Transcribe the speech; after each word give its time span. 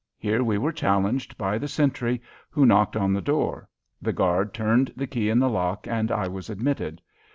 Here 0.17 0.43
we 0.43 0.57
were 0.57 0.71
challenged 0.71 1.37
by 1.37 1.59
the 1.59 1.67
sentry, 1.67 2.23
who 2.49 2.65
knocked 2.65 2.95
on 2.97 3.13
the 3.13 3.21
door; 3.21 3.69
the 4.01 4.11
guard 4.11 4.51
turned 4.51 4.91
the 4.95 5.05
key 5.05 5.29
in 5.29 5.37
the 5.37 5.47
lock 5.47 5.85
and 5.87 6.11
I 6.11 6.27
was 6.27 6.49
admitted. 6.49 7.03